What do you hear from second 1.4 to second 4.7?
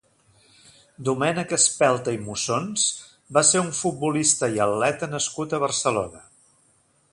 Espelta i Mussons va ser un futbolista i